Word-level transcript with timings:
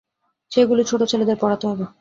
সেইগুলি 0.51 0.83
ছোট 0.83 1.01
ছেলেদের 1.03 1.37
পড়াতে 1.41 1.65
হবে। 1.67 1.85